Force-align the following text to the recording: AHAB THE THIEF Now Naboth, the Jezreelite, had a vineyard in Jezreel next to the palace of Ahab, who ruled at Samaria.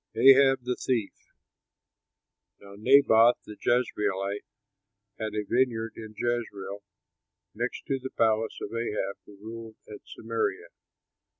AHAB 0.15 0.63
THE 0.63 0.75
THIEF 0.87 1.11
Now 2.59 2.73
Naboth, 2.75 3.37
the 3.45 3.55
Jezreelite, 3.55 4.45
had 5.19 5.35
a 5.35 5.43
vineyard 5.43 5.93
in 5.95 6.15
Jezreel 6.17 6.81
next 7.53 7.85
to 7.85 7.99
the 7.99 8.09
palace 8.09 8.57
of 8.63 8.73
Ahab, 8.75 9.17
who 9.27 9.37
ruled 9.39 9.75
at 9.87 9.99
Samaria. 10.07 10.69